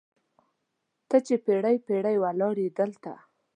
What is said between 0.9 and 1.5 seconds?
ته چې